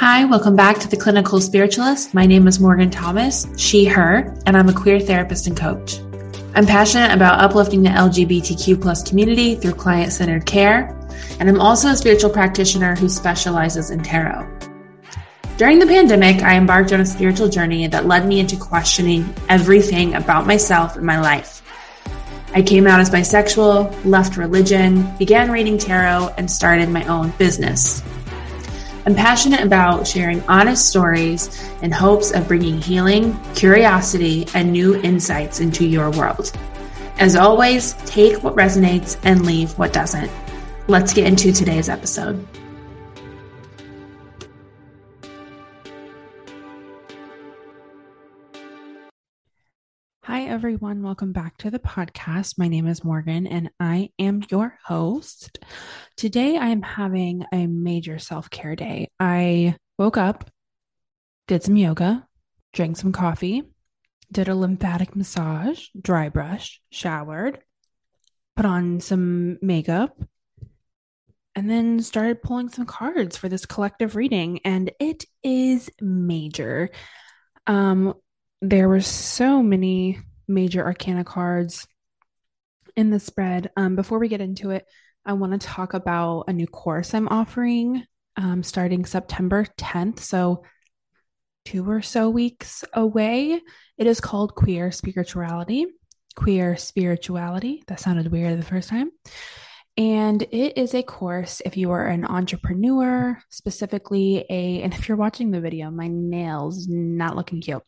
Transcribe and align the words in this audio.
Hi, 0.00 0.24
welcome 0.24 0.56
back 0.56 0.78
to 0.78 0.88
the 0.88 0.96
Clinical 0.96 1.42
Spiritualist. 1.42 2.14
My 2.14 2.24
name 2.24 2.48
is 2.48 2.58
Morgan 2.58 2.88
Thomas, 2.88 3.46
she, 3.58 3.84
her, 3.84 4.34
and 4.46 4.56
I'm 4.56 4.70
a 4.70 4.72
queer 4.72 4.98
therapist 4.98 5.46
and 5.46 5.54
coach. 5.54 5.98
I'm 6.54 6.64
passionate 6.64 7.12
about 7.12 7.38
uplifting 7.38 7.82
the 7.82 7.90
LGBTQ 7.90 8.80
plus 8.80 9.06
community 9.06 9.56
through 9.56 9.74
client 9.74 10.10
centered 10.10 10.46
care, 10.46 10.98
and 11.38 11.50
I'm 11.50 11.60
also 11.60 11.90
a 11.90 11.96
spiritual 11.98 12.30
practitioner 12.30 12.96
who 12.96 13.10
specializes 13.10 13.90
in 13.90 14.02
tarot. 14.02 14.48
During 15.58 15.78
the 15.78 15.86
pandemic, 15.86 16.42
I 16.42 16.56
embarked 16.56 16.94
on 16.94 17.02
a 17.02 17.06
spiritual 17.06 17.50
journey 17.50 17.86
that 17.86 18.06
led 18.06 18.26
me 18.26 18.40
into 18.40 18.56
questioning 18.56 19.34
everything 19.50 20.14
about 20.14 20.46
myself 20.46 20.96
and 20.96 21.04
my 21.04 21.20
life. 21.20 21.62
I 22.54 22.62
came 22.62 22.86
out 22.86 23.00
as 23.00 23.10
bisexual, 23.10 24.06
left 24.06 24.38
religion, 24.38 25.14
began 25.18 25.50
reading 25.50 25.76
tarot, 25.76 26.32
and 26.38 26.50
started 26.50 26.88
my 26.88 27.04
own 27.04 27.34
business. 27.36 28.02
I'm 29.06 29.14
passionate 29.14 29.62
about 29.62 30.06
sharing 30.06 30.42
honest 30.42 30.88
stories 30.88 31.62
in 31.80 31.90
hopes 31.90 32.32
of 32.32 32.46
bringing 32.46 32.80
healing, 32.80 33.38
curiosity, 33.54 34.46
and 34.54 34.72
new 34.72 35.00
insights 35.00 35.60
into 35.60 35.86
your 35.86 36.10
world. 36.10 36.52
As 37.18 37.34
always, 37.34 37.94
take 38.04 38.42
what 38.42 38.56
resonates 38.56 39.18
and 39.24 39.46
leave 39.46 39.76
what 39.78 39.92
doesn't. 39.92 40.30
Let's 40.86 41.14
get 41.14 41.26
into 41.26 41.52
today's 41.52 41.88
episode. 41.88 42.46
Everyone. 50.60 51.02
Welcome 51.02 51.32
back 51.32 51.56
to 51.56 51.70
the 51.70 51.78
podcast. 51.78 52.58
My 52.58 52.68
name 52.68 52.86
is 52.86 53.02
Morgan 53.02 53.46
and 53.46 53.70
I 53.80 54.10
am 54.18 54.42
your 54.50 54.78
host. 54.84 55.58
Today, 56.18 56.58
I 56.58 56.66
am 56.66 56.82
having 56.82 57.46
a 57.50 57.66
major 57.66 58.18
self 58.18 58.50
care 58.50 58.76
day. 58.76 59.08
I 59.18 59.76
woke 59.98 60.18
up, 60.18 60.50
did 61.48 61.62
some 61.62 61.78
yoga, 61.78 62.26
drank 62.74 62.98
some 62.98 63.10
coffee, 63.10 63.62
did 64.30 64.48
a 64.48 64.54
lymphatic 64.54 65.16
massage, 65.16 65.86
dry 65.98 66.28
brush, 66.28 66.82
showered, 66.90 67.60
put 68.54 68.66
on 68.66 69.00
some 69.00 69.56
makeup, 69.62 70.20
and 71.54 71.70
then 71.70 72.02
started 72.02 72.42
pulling 72.42 72.68
some 72.68 72.84
cards 72.84 73.34
for 73.34 73.48
this 73.48 73.64
collective 73.64 74.14
reading. 74.14 74.60
And 74.66 74.92
it 75.00 75.24
is 75.42 75.88
major. 76.02 76.90
Um, 77.66 78.12
there 78.60 78.90
were 78.90 79.00
so 79.00 79.62
many 79.62 80.18
major 80.50 80.84
arcana 80.84 81.24
cards 81.24 81.86
in 82.96 83.10
the 83.10 83.20
spread. 83.20 83.70
Um, 83.76 83.96
before 83.96 84.18
we 84.18 84.28
get 84.28 84.40
into 84.40 84.70
it, 84.70 84.84
I 85.24 85.34
want 85.34 85.58
to 85.58 85.66
talk 85.66 85.94
about 85.94 86.44
a 86.48 86.52
new 86.52 86.66
course 86.66 87.14
I'm 87.14 87.28
offering 87.28 88.04
um, 88.36 88.62
starting 88.62 89.04
September 89.04 89.66
10th. 89.78 90.20
So, 90.20 90.64
two 91.66 91.88
or 91.88 92.00
so 92.00 92.30
weeks 92.30 92.84
away. 92.94 93.60
It 93.98 94.06
is 94.06 94.20
called 94.20 94.54
Queer 94.54 94.90
Spirituality. 94.90 95.86
Queer 96.34 96.76
Spirituality. 96.76 97.82
That 97.86 98.00
sounded 98.00 98.32
weird 98.32 98.58
the 98.58 98.64
first 98.64 98.88
time. 98.88 99.10
And 99.96 100.42
it 100.42 100.78
is 100.78 100.94
a 100.94 101.02
course 101.02 101.60
if 101.66 101.76
you 101.76 101.90
are 101.90 102.06
an 102.06 102.24
entrepreneur, 102.24 103.38
specifically 103.50 104.46
a, 104.48 104.80
and 104.82 104.94
if 104.94 105.08
you're 105.08 105.18
watching 105.18 105.50
the 105.50 105.60
video, 105.60 105.90
my 105.90 106.08
nails 106.08 106.86
not 106.88 107.36
looking 107.36 107.60
cute 107.60 107.82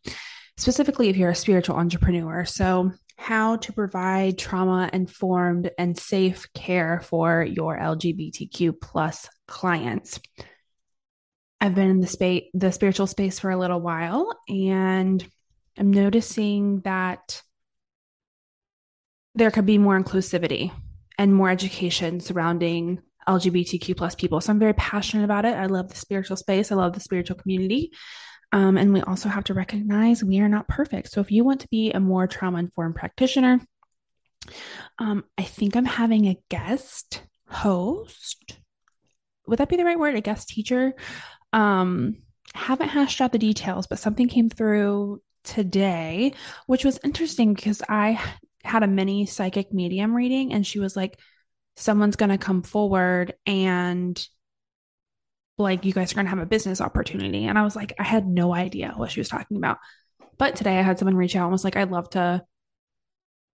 specifically 0.57 1.09
if 1.09 1.17
you're 1.17 1.31
a 1.31 1.35
spiritual 1.35 1.77
entrepreneur. 1.77 2.45
So, 2.45 2.93
how 3.17 3.57
to 3.57 3.73
provide 3.73 4.37
trauma 4.37 4.91
informed 4.93 5.71
and 5.79 5.97
safe 5.97 6.47
care 6.55 7.01
for 7.05 7.43
your 7.43 7.79
LGBTQ 7.79 8.81
plus 8.81 9.29
clients. 9.47 10.19
I've 11.61 11.77
been 11.77 11.91
in 11.91 12.01
the 12.01 12.09
space, 12.09 12.45
the 12.55 12.73
spiritual 12.73 13.07
space 13.07 13.39
for 13.39 13.51
a 13.51 13.57
little 13.57 13.81
while, 13.81 14.37
and 14.49 15.25
I'm 15.79 15.93
noticing 15.93 16.81
that 16.81 17.43
there 19.35 19.53
could 19.53 19.67
be 19.67 19.79
more 19.79 20.01
inclusivity 20.01 20.73
and 21.17 21.33
more 21.33 21.51
education 21.51 22.19
surrounding 22.19 23.01
LGBTQ 23.29 23.97
plus 23.97 24.15
people. 24.15 24.41
So 24.41 24.51
I'm 24.53 24.59
very 24.59 24.75
passionate 24.75 25.25
about 25.25 25.45
it. 25.45 25.55
I 25.55 25.67
love 25.67 25.89
the 25.89 25.97
spiritual 25.97 26.37
space. 26.37 26.73
I 26.73 26.75
love 26.75 26.93
the 26.95 27.01
spiritual 27.01 27.37
community. 27.37 27.93
Um, 28.53 28.77
and 28.77 28.93
we 28.93 29.01
also 29.01 29.29
have 29.29 29.45
to 29.45 29.55
recognize 29.55 30.23
we 30.23 30.41
are 30.41 30.49
not 30.49 30.69
perfect. 30.69 31.11
So 31.11 31.21
if 31.21 31.33
you 31.33 31.43
want 31.45 31.61
to 31.61 31.69
be 31.69 31.91
a 31.91 32.01
more 32.01 32.27
trauma 32.27 32.59
informed 32.59 32.97
practitioner, 32.97 33.61
um, 34.99 35.25
I 35.39 35.43
think 35.43 35.75
I'm 35.75 35.87
having 35.87 36.27
a 36.27 36.39
guest 36.51 37.23
host. 37.49 38.59
Would 39.47 39.59
that 39.59 39.69
be 39.69 39.77
the 39.77 39.85
right 39.85 39.99
word? 39.99 40.17
A 40.17 40.21
guest 40.21 40.49
teacher? 40.49 40.95
Um, 41.53 42.19
haven't 42.55 42.89
hashed 42.89 43.21
out 43.21 43.33
the 43.33 43.39
details, 43.39 43.87
but 43.87 43.99
something 43.99 44.29
came 44.29 44.51
through 44.51 45.23
today, 45.45 46.35
which 46.67 46.85
was 46.85 47.01
interesting 47.03 47.55
because 47.55 47.83
I 47.89 48.21
had 48.63 48.83
a 48.83 48.89
mini 48.89 49.27
psychic 49.27 49.73
medium 49.73 50.15
reading 50.15 50.53
and 50.53 50.67
she 50.67 50.79
was 50.79 50.95
like, 50.95 51.19
someone's 51.77 52.17
going 52.17 52.31
to 52.31 52.39
come 52.39 52.63
forward 52.63 53.35
and 53.47 54.25
like 55.59 55.85
you 55.85 55.93
guys 55.93 56.13
are 56.13 56.15
going 56.17 56.27
to 56.27 56.31
have 56.31 56.39
a 56.39 56.47
business 56.47 56.81
opportunity. 56.81 57.45
And 57.45 57.59
I 57.59 57.63
was 57.63 57.77
like, 57.77 57.95
I 57.99 58.05
had 58.05 58.27
no 58.27 58.55
idea 58.55 58.95
what 58.97 59.11
she 59.11 59.21
was 59.21 59.29
talking 59.29 59.57
about. 59.57 59.79
But 60.39 60.57
today 60.57 60.79
I 60.79 60.83
had 60.83 60.99
someone 60.99 61.17
reach 61.17 61.37
out 61.37 61.45
and 61.45 61.53
was 61.53 61.65
like, 61.65 61.77
I'd 61.77 61.91
love 61.91 62.11
to 62.11 62.43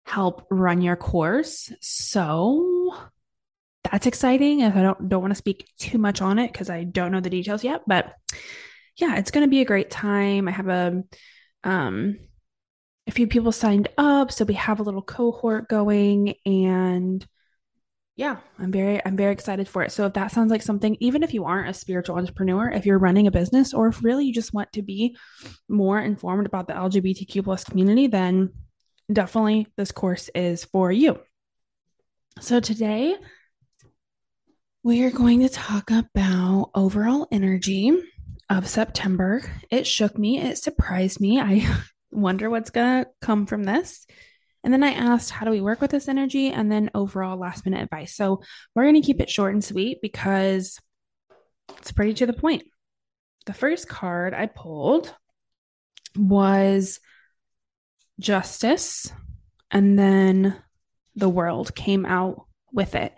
help 0.06 0.46
run 0.50 0.80
your 0.80 0.96
course. 0.96 1.72
So 1.80 2.94
that's 3.90 4.06
exciting. 4.06 4.60
If 4.60 4.74
I 4.76 4.82
don't 4.82 5.08
don't 5.08 5.20
want 5.20 5.32
to 5.32 5.38
speak 5.38 5.68
too 5.78 5.98
much 5.98 6.20
on 6.22 6.38
it 6.38 6.52
because 6.52 6.70
I 6.70 6.84
don't 6.84 7.12
know 7.12 7.20
the 7.20 7.30
details 7.30 7.64
yet, 7.64 7.82
but 7.86 8.14
yeah, 8.96 9.16
it's 9.16 9.30
going 9.30 9.46
to 9.46 9.50
be 9.50 9.60
a 9.60 9.66
great 9.66 9.90
time. 9.90 10.48
I 10.48 10.50
have 10.50 10.68
a 10.68 11.02
um 11.64 12.18
a 13.06 13.10
few 13.10 13.26
people 13.26 13.52
signed 13.52 13.88
up, 13.96 14.32
so 14.32 14.44
we 14.44 14.54
have 14.54 14.80
a 14.80 14.82
little 14.82 15.02
cohort 15.02 15.68
going 15.68 16.34
and 16.44 17.26
yeah, 18.18 18.38
I'm 18.58 18.72
very 18.72 19.00
I'm 19.06 19.16
very 19.16 19.32
excited 19.32 19.68
for 19.68 19.84
it. 19.84 19.92
So 19.92 20.04
if 20.06 20.14
that 20.14 20.32
sounds 20.32 20.50
like 20.50 20.62
something 20.62 20.96
even 20.98 21.22
if 21.22 21.32
you 21.32 21.44
aren't 21.44 21.68
a 21.68 21.72
spiritual 21.72 22.16
entrepreneur, 22.16 22.68
if 22.68 22.84
you're 22.84 22.98
running 22.98 23.28
a 23.28 23.30
business 23.30 23.72
or 23.72 23.86
if 23.86 24.02
really 24.02 24.26
you 24.26 24.32
just 24.34 24.52
want 24.52 24.72
to 24.72 24.82
be 24.82 25.16
more 25.68 26.00
informed 26.00 26.44
about 26.44 26.66
the 26.66 26.72
LGBTQ 26.72 27.44
plus 27.44 27.62
community, 27.62 28.08
then 28.08 28.50
definitely 29.10 29.68
this 29.76 29.92
course 29.92 30.30
is 30.34 30.64
for 30.64 30.90
you. 30.90 31.20
So 32.40 32.58
today 32.58 33.14
we 34.82 35.04
are 35.04 35.12
going 35.12 35.38
to 35.42 35.48
talk 35.48 35.88
about 35.92 36.72
overall 36.74 37.28
energy 37.30 37.96
of 38.50 38.68
September. 38.68 39.42
It 39.70 39.86
shook 39.86 40.18
me, 40.18 40.40
it 40.40 40.58
surprised 40.58 41.20
me. 41.20 41.40
I 41.40 41.64
wonder 42.10 42.50
what's 42.50 42.70
going 42.70 43.04
to 43.04 43.10
come 43.22 43.46
from 43.46 43.62
this. 43.62 44.08
And 44.68 44.74
then 44.74 44.84
I 44.84 44.92
asked, 44.92 45.30
how 45.30 45.46
do 45.46 45.50
we 45.50 45.62
work 45.62 45.80
with 45.80 45.92
this 45.92 46.08
energy? 46.08 46.50
And 46.50 46.70
then 46.70 46.90
overall 46.94 47.38
last 47.38 47.64
minute 47.64 47.82
advice. 47.82 48.14
So 48.14 48.42
we're 48.74 48.82
going 48.82 49.00
to 49.00 49.00
keep 49.00 49.18
it 49.18 49.30
short 49.30 49.54
and 49.54 49.64
sweet 49.64 50.02
because 50.02 50.78
it's 51.78 51.90
pretty 51.90 52.12
to 52.12 52.26
the 52.26 52.34
point. 52.34 52.64
The 53.46 53.54
first 53.54 53.88
card 53.88 54.34
I 54.34 54.44
pulled 54.44 55.14
was 56.14 57.00
justice, 58.20 59.10
and 59.70 59.98
then 59.98 60.54
the 61.16 61.30
world 61.30 61.74
came 61.74 62.04
out 62.04 62.44
with 62.70 62.94
it. 62.94 63.14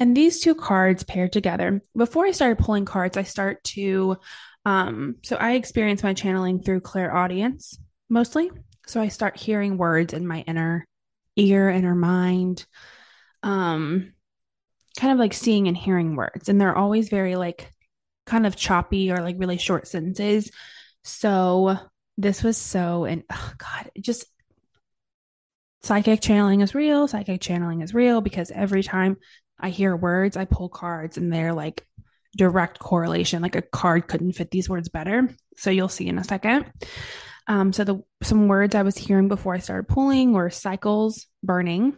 And 0.00 0.16
these 0.16 0.40
two 0.40 0.56
cards 0.56 1.04
paired 1.04 1.32
together. 1.32 1.82
Before 1.96 2.26
I 2.26 2.32
started 2.32 2.58
pulling 2.58 2.84
cards, 2.84 3.16
I 3.16 3.22
start 3.22 3.62
to 3.76 4.16
um 4.64 5.18
so 5.22 5.36
I 5.36 5.52
experience 5.52 6.02
my 6.02 6.14
channeling 6.14 6.64
through 6.64 6.80
clairaudience 6.80 7.78
mostly. 8.08 8.50
So 8.90 9.00
I 9.00 9.06
start 9.06 9.36
hearing 9.36 9.78
words 9.78 10.12
in 10.12 10.26
my 10.26 10.40
inner 10.48 10.84
ear, 11.36 11.70
inner 11.70 11.94
mind, 11.94 12.66
um, 13.44 14.12
kind 14.98 15.12
of 15.12 15.18
like 15.20 15.32
seeing 15.32 15.68
and 15.68 15.76
hearing 15.76 16.16
words. 16.16 16.48
And 16.48 16.60
they're 16.60 16.76
always 16.76 17.08
very 17.08 17.36
like 17.36 17.70
kind 18.26 18.48
of 18.48 18.56
choppy 18.56 19.12
or 19.12 19.18
like 19.18 19.36
really 19.38 19.58
short 19.58 19.86
sentences. 19.86 20.50
So 21.04 21.76
this 22.16 22.42
was 22.42 22.56
so, 22.56 23.04
and 23.04 23.22
oh 23.30 23.52
God, 23.58 23.92
just 24.00 24.24
psychic 25.84 26.20
channeling 26.20 26.60
is 26.60 26.74
real. 26.74 27.06
Psychic 27.06 27.40
channeling 27.40 27.82
is 27.82 27.94
real 27.94 28.20
because 28.20 28.50
every 28.50 28.82
time 28.82 29.18
I 29.56 29.70
hear 29.70 29.94
words, 29.94 30.36
I 30.36 30.46
pull 30.46 30.68
cards 30.68 31.16
and 31.16 31.32
they're 31.32 31.54
like 31.54 31.86
direct 32.36 32.80
correlation. 32.80 33.40
Like 33.40 33.54
a 33.54 33.62
card 33.62 34.08
couldn't 34.08 34.32
fit 34.32 34.50
these 34.50 34.68
words 34.68 34.88
better. 34.88 35.28
So 35.56 35.70
you'll 35.70 35.88
see 35.88 36.08
in 36.08 36.18
a 36.18 36.24
second. 36.24 36.66
Um, 37.50 37.72
so 37.72 37.82
the 37.82 38.00
some 38.22 38.46
words 38.46 38.76
I 38.76 38.82
was 38.82 38.96
hearing 38.96 39.26
before 39.26 39.54
I 39.54 39.58
started 39.58 39.88
pulling 39.88 40.32
were 40.32 40.50
cycles, 40.50 41.26
burning, 41.42 41.96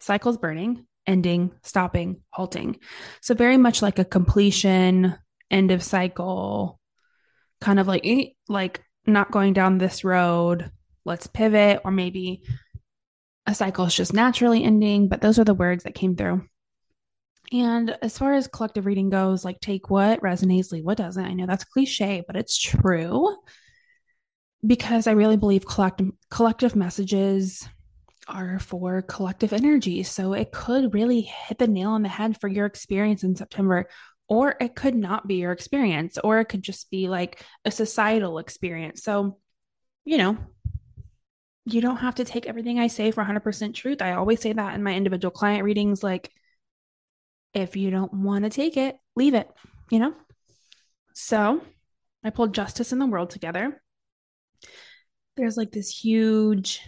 cycles 0.00 0.38
burning, 0.38 0.86
ending, 1.06 1.52
stopping, 1.62 2.22
halting. 2.30 2.78
So 3.20 3.34
very 3.34 3.58
much 3.58 3.82
like 3.82 3.98
a 3.98 4.04
completion, 4.06 5.14
end 5.50 5.72
of 5.72 5.82
cycle, 5.82 6.80
kind 7.60 7.78
of 7.78 7.86
like 7.86 8.00
eh, 8.06 8.28
like 8.48 8.82
not 9.06 9.30
going 9.30 9.52
down 9.52 9.76
this 9.76 10.04
road, 10.04 10.70
let's 11.04 11.26
pivot, 11.26 11.82
or 11.84 11.90
maybe 11.90 12.42
a 13.44 13.54
cycle 13.54 13.84
is 13.84 13.94
just 13.94 14.14
naturally 14.14 14.64
ending. 14.64 15.08
But 15.08 15.20
those 15.20 15.38
are 15.38 15.44
the 15.44 15.52
words 15.52 15.84
that 15.84 15.94
came 15.94 16.16
through. 16.16 16.46
And 17.52 17.94
as 18.00 18.16
far 18.16 18.32
as 18.32 18.48
collective 18.48 18.86
reading 18.86 19.10
goes, 19.10 19.44
like 19.44 19.60
take 19.60 19.90
what 19.90 20.22
resonates, 20.22 20.72
leave 20.72 20.86
what 20.86 20.96
doesn't. 20.96 21.22
I 21.22 21.34
know 21.34 21.44
that's 21.44 21.64
cliche, 21.64 22.24
but 22.26 22.36
it's 22.36 22.56
true 22.56 23.36
because 24.66 25.06
I 25.06 25.12
really 25.12 25.36
believe 25.36 25.66
collective 25.66 26.10
collective 26.30 26.74
messages 26.76 27.68
are 28.26 28.58
for 28.58 29.02
collective 29.02 29.52
energy. 29.52 30.02
So 30.02 30.34
it 30.34 30.52
could 30.52 30.92
really 30.92 31.22
hit 31.22 31.58
the 31.58 31.66
nail 31.66 31.90
on 31.90 32.02
the 32.02 32.08
head 32.08 32.40
for 32.40 32.48
your 32.48 32.66
experience 32.66 33.24
in 33.24 33.36
September, 33.36 33.88
or 34.28 34.54
it 34.60 34.74
could 34.74 34.94
not 34.94 35.26
be 35.26 35.36
your 35.36 35.52
experience, 35.52 36.18
or 36.22 36.40
it 36.40 36.46
could 36.46 36.62
just 36.62 36.90
be 36.90 37.08
like 37.08 37.42
a 37.64 37.70
societal 37.70 38.38
experience. 38.38 39.02
So, 39.02 39.38
you 40.04 40.18
know, 40.18 40.36
you 41.64 41.80
don't 41.80 41.98
have 41.98 42.16
to 42.16 42.24
take 42.24 42.46
everything 42.46 42.78
I 42.78 42.88
say 42.88 43.10
for 43.10 43.24
100% 43.24 43.74
truth. 43.74 44.02
I 44.02 44.12
always 44.12 44.40
say 44.40 44.52
that 44.52 44.74
in 44.74 44.82
my 44.82 44.94
individual 44.94 45.30
client 45.30 45.64
readings. 45.64 46.02
Like, 46.02 46.30
if 47.54 47.76
you 47.76 47.90
don't 47.90 48.12
want 48.12 48.44
to 48.44 48.50
take 48.50 48.76
it, 48.76 48.96
leave 49.16 49.34
it, 49.34 49.50
you 49.90 49.98
know? 49.98 50.14
So 51.14 51.62
I 52.22 52.30
pulled 52.30 52.54
justice 52.54 52.92
in 52.92 52.98
the 52.98 53.06
world 53.06 53.30
together. 53.30 53.82
There's 55.38 55.56
like 55.56 55.70
this 55.70 55.88
huge 55.88 56.82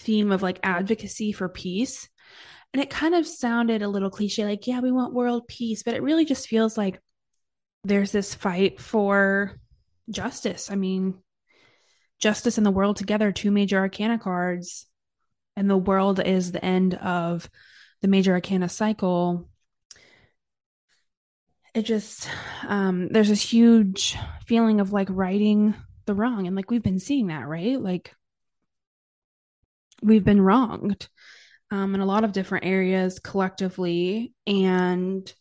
theme 0.00 0.32
of 0.32 0.42
like 0.42 0.58
advocacy 0.62 1.32
for 1.32 1.48
peace. 1.48 2.08
And 2.72 2.82
it 2.82 2.90
kind 2.90 3.14
of 3.14 3.26
sounded 3.26 3.82
a 3.82 3.88
little 3.88 4.10
cliche, 4.10 4.44
like, 4.44 4.66
yeah, 4.66 4.80
we 4.80 4.90
want 4.90 5.14
world 5.14 5.46
peace, 5.46 5.82
but 5.82 5.94
it 5.94 6.02
really 6.02 6.24
just 6.24 6.48
feels 6.48 6.76
like 6.76 7.00
there's 7.84 8.12
this 8.12 8.34
fight 8.34 8.80
for 8.80 9.60
justice. 10.10 10.70
I 10.70 10.74
mean, 10.74 11.14
justice 12.18 12.58
in 12.58 12.64
the 12.64 12.70
world 12.70 12.96
together, 12.96 13.30
two 13.30 13.50
major 13.50 13.78
arcana 13.78 14.18
cards, 14.18 14.86
and 15.56 15.70
the 15.70 15.76
world 15.76 16.18
is 16.20 16.50
the 16.50 16.64
end 16.64 16.94
of 16.94 17.48
the 18.02 18.08
major 18.08 18.32
arcana 18.32 18.68
cycle. 18.68 19.48
It 21.74 21.82
just, 21.82 22.28
um, 22.66 23.08
there's 23.08 23.28
this 23.28 23.52
huge 23.52 24.16
feeling 24.46 24.80
of 24.80 24.92
like 24.92 25.08
righting 25.10 25.74
the 26.06 26.14
wrong. 26.14 26.46
And 26.46 26.56
like 26.56 26.70
we've 26.70 26.82
been 26.82 27.00
seeing 27.00 27.28
that, 27.28 27.46
right? 27.46 27.80
Like 27.80 28.14
we've 30.02 30.24
been 30.24 30.40
wronged 30.40 31.08
um, 31.70 31.94
in 31.94 32.00
a 32.00 32.06
lot 32.06 32.24
of 32.24 32.32
different 32.32 32.64
areas 32.64 33.18
collectively. 33.18 34.32
And 34.46 35.32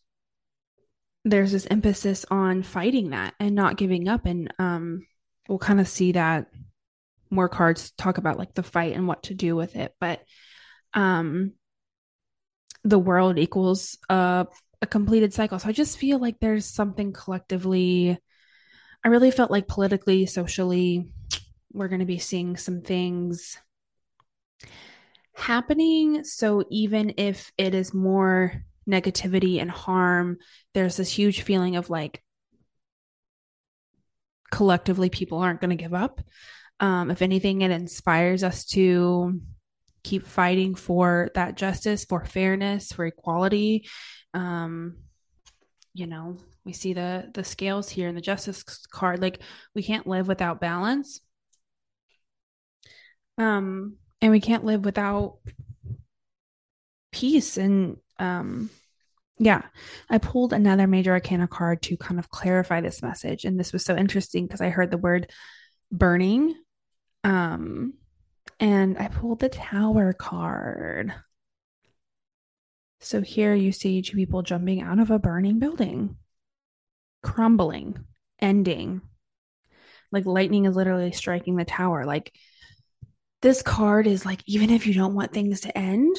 there's 1.23 1.51
this 1.51 1.67
emphasis 1.69 2.25
on 2.29 2.63
fighting 2.63 3.11
that 3.11 3.33
and 3.39 3.55
not 3.55 3.77
giving 3.77 4.07
up. 4.07 4.25
And 4.25 4.53
um, 4.59 5.05
we'll 5.47 5.59
kind 5.59 5.79
of 5.79 5.87
see 5.87 6.13
that 6.13 6.47
more 7.29 7.49
cards 7.49 7.91
talk 7.91 8.17
about 8.17 8.37
like 8.37 8.53
the 8.53 8.63
fight 8.63 8.95
and 8.95 9.07
what 9.07 9.23
to 9.23 9.33
do 9.33 9.55
with 9.55 9.75
it. 9.75 9.93
But 9.99 10.21
um, 10.93 11.53
the 12.83 12.99
world 12.99 13.37
equals 13.37 13.97
a, 14.09 14.47
a 14.81 14.87
completed 14.87 15.33
cycle. 15.33 15.59
So 15.59 15.67
I 15.67 15.71
just 15.71 15.97
feel 15.97 16.19
like 16.19 16.39
there's 16.39 16.65
something 16.65 17.11
collectively. 17.11 18.17
I 19.05 19.09
really 19.09 19.29
felt 19.29 19.51
like 19.51 19.67
politically, 19.67 20.25
socially, 20.25 21.07
we're 21.71 21.89
going 21.89 21.99
to 21.99 22.05
be 22.05 22.17
seeing 22.17 22.57
some 22.57 22.81
things 22.81 23.55
happening. 25.35 26.23
So 26.23 26.63
even 26.71 27.13
if 27.17 27.51
it 27.55 27.75
is 27.75 27.93
more 27.93 28.63
negativity 28.89 29.61
and 29.61 29.69
harm, 29.69 30.37
there's 30.73 30.97
this 30.97 31.11
huge 31.11 31.43
feeling 31.43 31.75
of 31.75 31.91
like 31.91 32.23
collectively 34.49 35.11
people 35.11 35.37
aren't 35.37 35.61
going 35.61 35.77
to 35.77 35.83
give 35.83 35.93
up. 35.93 36.19
Um, 36.79 37.11
if 37.11 37.21
anything, 37.21 37.61
it 37.61 37.69
inspires 37.69 38.43
us 38.43 38.65
to 38.69 39.39
keep 40.03 40.25
fighting 40.25 40.73
for 40.73 41.29
that 41.35 41.57
justice, 41.57 42.05
for 42.05 42.25
fairness, 42.25 42.91
for 42.91 43.05
equality. 43.05 43.87
Um, 44.33 44.95
you 45.93 46.07
know, 46.07 46.39
we 46.65 46.73
see 46.73 46.93
the 46.93 47.29
the 47.33 47.43
scales 47.43 47.89
here 47.89 48.07
in 48.07 48.15
the 48.15 48.21
justice 48.21 48.63
card. 48.91 49.21
Like 49.21 49.39
we 49.73 49.83
can't 49.83 50.07
live 50.07 50.27
without 50.27 50.59
balance. 50.59 51.21
Um, 53.37 53.97
and 54.21 54.31
we 54.31 54.39
can't 54.39 54.65
live 54.65 54.83
without 54.85 55.37
peace 57.11 57.57
and 57.57 57.95
um 58.19 58.69
yeah 59.37 59.61
i 60.09 60.17
pulled 60.17 60.51
another 60.51 60.85
major 60.85 61.11
arcana 61.11 61.47
card 61.47 61.81
to 61.81 61.95
kind 61.95 62.19
of 62.19 62.29
clarify 62.29 62.81
this 62.81 63.01
message 63.01 63.45
and 63.45 63.57
this 63.57 63.71
was 63.71 63.85
so 63.85 63.95
interesting 63.95 64.45
because 64.45 64.59
i 64.59 64.69
heard 64.69 64.91
the 64.91 64.97
word 64.97 65.31
burning 65.91 66.55
um 67.23 67.93
and 68.59 68.97
i 68.97 69.07
pulled 69.07 69.39
the 69.39 69.47
tower 69.47 70.11
card 70.11 71.13
so 72.99 73.21
here 73.21 73.53
you 73.53 73.71
see 73.71 74.01
two 74.01 74.17
people 74.17 74.41
jumping 74.41 74.81
out 74.81 74.99
of 74.99 75.09
a 75.09 75.19
burning 75.19 75.57
building 75.57 76.17
crumbling 77.25 77.97
ending 78.39 79.01
like 80.11 80.25
lightning 80.25 80.65
is 80.65 80.75
literally 80.75 81.11
striking 81.11 81.55
the 81.55 81.65
tower 81.65 82.05
like 82.05 82.31
this 83.45 83.61
card 83.61 84.07
is 84.07 84.25
like, 84.25 84.41
even 84.47 84.71
if 84.71 84.87
you 84.87 84.95
don't 84.95 85.13
want 85.13 85.31
things 85.31 85.61
to 85.61 85.77
end, 85.77 86.15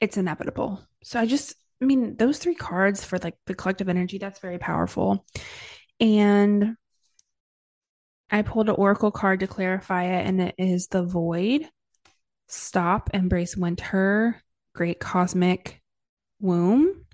it's 0.00 0.16
inevitable. 0.16 0.82
So 1.02 1.20
I 1.20 1.26
just, 1.26 1.54
I 1.82 1.84
mean, 1.84 2.16
those 2.16 2.38
three 2.38 2.54
cards 2.54 3.04
for 3.04 3.18
like 3.18 3.34
the 3.44 3.54
collective 3.54 3.90
energy, 3.90 4.16
that's 4.16 4.40
very 4.40 4.58
powerful. 4.58 5.26
And 6.00 6.76
I 8.30 8.40
pulled 8.40 8.70
an 8.70 8.76
oracle 8.76 9.10
card 9.10 9.40
to 9.40 9.46
clarify 9.46 10.04
it, 10.04 10.26
and 10.26 10.40
it 10.40 10.54
is 10.56 10.86
the 10.86 11.02
void. 11.02 11.68
Stop, 12.46 13.10
embrace 13.12 13.54
winter, 13.54 14.42
great 14.74 15.00
cosmic 15.00 15.82
womb. 16.40 17.04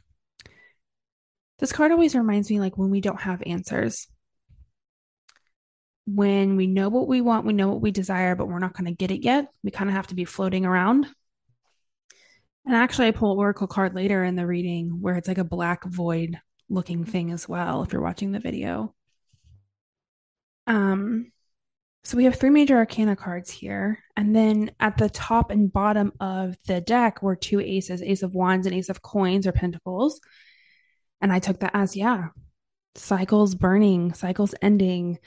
This 1.59 1.73
card 1.73 1.93
always 1.93 2.15
reminds 2.15 2.51
me 2.51 2.61
like 2.61 2.77
when 2.77 2.91
we 2.91 3.01
don't 3.01 3.21
have 3.21 3.43
answers 3.47 4.09
when 6.06 6.56
we 6.56 6.67
know 6.67 6.89
what 6.89 7.09
we 7.09 7.21
want, 7.21 7.47
we 7.47 7.53
know 7.53 7.69
what 7.69 7.81
we 7.81 7.91
desire, 7.91 8.35
but 8.35 8.47
we're 8.47 8.59
not 8.59 8.75
going 8.75 8.87
to 8.87 8.93
get 8.93 9.11
it 9.11 9.25
yet. 9.25 9.49
We 9.62 9.71
kind 9.71 9.89
of 9.89 9.97
have 9.97 10.09
to 10.09 10.15
be 10.15 10.25
floating 10.25 10.67
around. 10.67 11.06
And 12.67 12.75
actually, 12.75 13.09
I 13.09 13.12
pull 13.12 13.33
an 13.33 13.39
Oracle 13.39 13.67
card 13.67 13.95
later 13.95 14.25
in 14.25 14.37
the 14.37 14.47
reading 14.47 15.01
where 15.01 15.17
it's 15.17 15.29
like 15.29 15.39
a 15.39 15.45
black 15.45 15.85
void 15.85 16.39
looking 16.69 17.05
thing 17.05 17.31
as 17.31 17.49
well, 17.49 17.83
if 17.83 17.93
you're 17.93 18.03
watching 18.03 18.33
the 18.33 18.41
video. 18.41 18.95
Um, 20.67 21.31
so 22.05 22.17
we 22.17 22.25
have 22.25 22.37
three 22.37 22.51
major 22.51 22.77
arcana 22.77 23.17
cards 23.17 23.51
here. 23.51 23.99
And 24.17 24.35
then 24.35 24.71
at 24.81 24.99
the 24.99 25.11
top 25.11 25.51
and 25.51 25.73
bottom 25.73 26.12
of 26.21 26.56
the 26.67 26.81
deck 26.81 27.23
were 27.23 27.37
two 27.37 27.61
aces, 27.61 28.03
ace 28.03 28.23
of 28.23 28.35
wands 28.35 28.67
and 28.67 28.75
ace 28.75 28.89
of 28.89 29.03
coins 29.03 29.47
or 29.47 29.53
pentacles. 29.53 30.20
And 31.21 31.33
I 31.33 31.39
took 31.39 31.61
that 31.61 31.73
as, 31.75 31.97
yeah, 31.97 32.29
cycles 32.94 33.55
burning, 33.55 34.15
cycles 34.15 34.55
ending, 34.61 35.19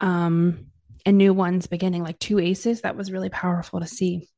um, 0.00 0.66
and 1.06 1.16
new 1.18 1.32
ones 1.32 1.66
beginning, 1.66 2.02
like 2.02 2.18
two 2.18 2.38
aces. 2.38 2.82
That 2.82 2.96
was 2.96 3.12
really 3.12 3.30
powerful 3.30 3.80
to 3.80 3.86
see. 3.86 4.28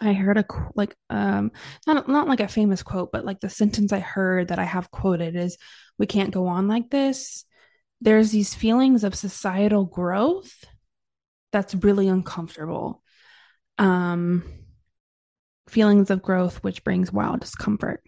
I 0.00 0.12
heard 0.12 0.38
a 0.38 0.44
like 0.74 0.94
um 1.10 1.52
not 1.86 2.08
not 2.08 2.28
like 2.28 2.40
a 2.40 2.48
famous 2.48 2.82
quote, 2.82 3.12
but 3.12 3.24
like 3.24 3.40
the 3.40 3.48
sentence 3.48 3.92
I 3.92 4.00
heard 4.00 4.48
that 4.48 4.58
I 4.58 4.64
have 4.64 4.90
quoted 4.90 5.36
is 5.36 5.58
we 5.98 6.06
can't 6.06 6.32
go 6.32 6.46
on 6.46 6.68
like 6.68 6.90
this. 6.90 7.44
There's 8.00 8.30
these 8.30 8.54
feelings 8.54 9.04
of 9.04 9.14
societal 9.14 9.84
growth 9.84 10.64
that's 11.52 11.74
really 11.74 12.08
uncomfortable. 12.08 13.02
Um 13.78 14.44
feelings 15.68 16.10
of 16.10 16.22
growth 16.22 16.62
which 16.62 16.84
brings 16.84 17.12
wild 17.12 17.40
discomfort. 17.40 18.02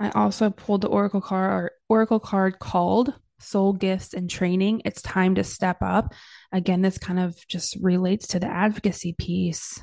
I 0.00 0.08
also 0.10 0.48
pulled 0.50 0.80
the 0.80 0.88
oracle 0.88 1.20
card 1.20 1.70
oracle 1.88 2.18
card 2.18 2.58
called 2.58 3.12
soul 3.38 3.72
gifts 3.72 4.14
and 4.14 4.28
training, 4.28 4.82
it's 4.84 5.02
time 5.02 5.34
to 5.34 5.44
step 5.44 5.78
up. 5.82 6.14
Again, 6.52 6.82
this 6.82 6.98
kind 6.98 7.18
of 7.18 7.36
just 7.48 7.76
relates 7.80 8.26
to 8.28 8.38
the 8.38 8.46
advocacy 8.46 9.14
piece. 9.18 9.80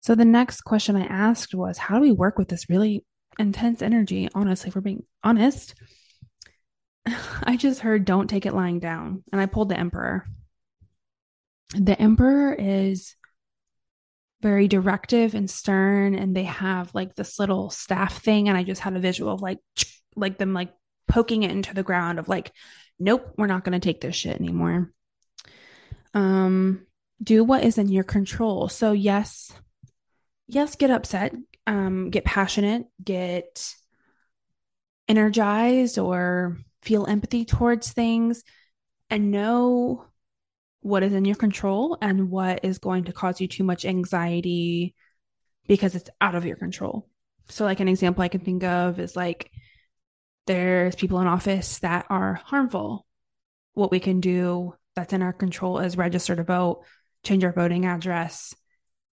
So 0.00 0.14
the 0.14 0.24
next 0.24 0.62
question 0.62 0.96
I 0.96 1.04
asked 1.06 1.54
was 1.54 1.78
how 1.78 1.96
do 1.96 2.00
we 2.00 2.12
work 2.12 2.38
with 2.38 2.48
this 2.48 2.70
really 2.70 3.04
intense 3.38 3.82
energy? 3.82 4.28
Honestly, 4.34 4.68
if 4.68 4.74
we're 4.74 4.80
being 4.80 5.04
honest, 5.22 5.74
I 7.42 7.56
just 7.56 7.80
heard 7.80 8.04
don't 8.04 8.28
take 8.28 8.46
it 8.46 8.54
lying 8.54 8.80
down. 8.80 9.24
And 9.32 9.40
I 9.40 9.46
pulled 9.46 9.68
the 9.68 9.78
emperor. 9.78 10.26
The 11.74 12.00
emperor 12.00 12.54
is 12.54 13.14
very 14.40 14.68
directive 14.68 15.34
and 15.34 15.50
stern 15.50 16.14
and 16.14 16.36
they 16.36 16.44
have 16.44 16.94
like 16.94 17.14
this 17.14 17.38
little 17.38 17.70
staff 17.70 18.22
thing 18.22 18.48
and 18.48 18.56
i 18.56 18.62
just 18.62 18.80
had 18.80 18.94
a 18.94 19.00
visual 19.00 19.32
of 19.32 19.42
like 19.42 19.58
like 20.14 20.38
them 20.38 20.52
like 20.52 20.72
poking 21.08 21.42
it 21.42 21.50
into 21.50 21.74
the 21.74 21.82
ground 21.82 22.18
of 22.18 22.28
like, 22.28 22.52
nope, 22.98 23.32
we're 23.36 23.46
not 23.46 23.64
going 23.64 23.78
to 23.78 23.84
take 23.84 24.00
this 24.00 24.14
shit 24.14 24.38
anymore. 24.38 24.92
Um, 26.14 26.86
do 27.22 27.42
what 27.42 27.64
is 27.64 27.78
in 27.78 27.88
your 27.88 28.04
control. 28.04 28.68
So 28.68 28.92
yes, 28.92 29.52
yes, 30.46 30.76
get 30.76 30.90
upset, 30.90 31.34
um, 31.66 32.10
get 32.10 32.24
passionate, 32.24 32.86
get 33.02 33.74
energized 35.08 35.98
or 35.98 36.58
feel 36.82 37.06
empathy 37.06 37.44
towards 37.44 37.92
things 37.92 38.44
and 39.10 39.30
know 39.30 40.04
what 40.88 41.02
is 41.02 41.12
in 41.12 41.24
your 41.24 41.36
control 41.36 41.98
and 42.00 42.30
what 42.30 42.64
is 42.64 42.78
going 42.78 43.04
to 43.04 43.12
cause 43.12 43.40
you 43.40 43.46
too 43.46 43.64
much 43.64 43.84
anxiety 43.84 44.94
because 45.66 45.94
it's 45.94 46.10
out 46.20 46.34
of 46.34 46.46
your 46.46 46.56
control. 46.56 47.08
So, 47.50 47.64
like 47.64 47.80
an 47.80 47.88
example 47.88 48.22
I 48.22 48.28
can 48.28 48.40
think 48.40 48.64
of 48.64 48.98
is 48.98 49.14
like 49.14 49.50
there's 50.46 50.94
people 50.94 51.20
in 51.20 51.26
office 51.26 51.78
that 51.80 52.06
are 52.08 52.34
harmful. 52.34 53.06
What 53.74 53.90
we 53.90 54.00
can 54.00 54.20
do 54.20 54.74
that's 54.96 55.12
in 55.12 55.22
our 55.22 55.32
control 55.32 55.78
is 55.78 55.96
register 55.96 56.34
to 56.34 56.42
vote, 56.42 56.84
change 57.22 57.44
our 57.44 57.52
voting 57.52 57.84
address, 57.84 58.54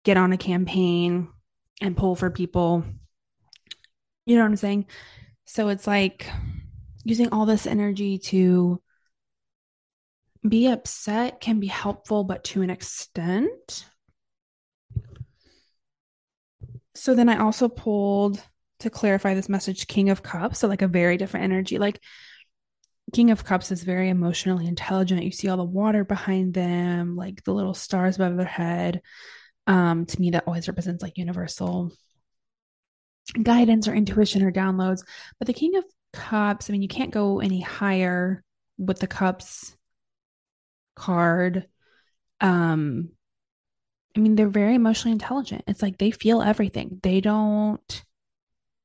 get 0.05 0.17
on 0.17 0.33
a 0.33 0.39
campaign, 0.39 1.29
and 1.81 1.97
pull 1.97 2.15
for 2.15 2.31
people. 2.31 2.85
You 4.27 4.37
know 4.37 4.43
what 4.43 4.49
I'm 4.49 4.57
saying? 4.57 4.87
So 5.45 5.69
it's 5.69 5.87
like 5.87 6.27
using 7.05 7.29
all 7.31 7.47
this 7.47 7.67
energy 7.67 8.19
to 8.19 8.81
be 10.47 10.69
upset 10.69 11.41
can 11.41 11.61
be 11.61 11.67
helpful, 11.67 12.25
but 12.25 12.45
to 12.45 12.63
an 12.63 12.71
extent. 12.71 13.87
So 16.95 17.15
then 17.15 17.29
I 17.29 17.39
also 17.39 17.69
pulled 17.69 18.43
to 18.81 18.91
clarify 18.91 19.35
this 19.35 19.49
message 19.49 19.87
King 19.87 20.11
of 20.11 20.23
Cups. 20.23 20.59
So, 20.59 20.69
like 20.69 20.83
a 20.83 20.89
very 20.89 21.17
different 21.17 21.45
energy. 21.45 21.79
Like 21.79 22.01
King 23.13 23.31
of 23.31 23.45
Cups 23.45 23.73
is 23.73 23.83
very 23.83 24.09
emotionally 24.11 24.67
intelligent. 24.67 25.23
You 25.23 25.33
see 25.33 25.49
all 25.49 25.57
the 25.57 25.65
water 25.65 26.05
behind 26.05 26.55
them, 26.55 27.17
like 27.17 27.43
the 27.45 27.55
little 27.55 27.75
stars 27.75 28.17
above 28.17 28.37
their 28.37 28.47
head. 28.47 29.01
Um, 29.67 30.05
to 30.07 30.21
me, 30.21 30.31
that 30.31 30.45
always 30.47 30.69
represents 30.69 31.03
like 31.03 31.17
universal 31.17 31.91
guidance 33.43 33.89
or 33.89 33.95
intuition 33.95 34.43
or 34.43 34.53
downloads. 34.53 35.03
But 35.39 35.47
the 35.47 35.55
King 35.55 35.77
of 35.77 35.85
Cups, 36.13 36.69
I 36.69 36.73
mean, 36.73 36.83
you 36.83 36.89
can't 36.89 37.11
go 37.11 37.41
any 37.41 37.61
higher 37.61 38.45
with 38.77 38.99
the 38.99 39.07
Cups 39.07 39.75
card. 40.95 41.67
Um, 42.41 43.11
I 44.17 44.21
mean, 44.21 44.37
they're 44.37 44.49
very 44.49 44.75
emotionally 44.75 45.13
intelligent. 45.13 45.65
It's 45.67 45.83
like 45.83 45.99
they 45.99 46.11
feel 46.11 46.41
everything. 46.41 47.01
They 47.03 47.21
don't 47.21 48.05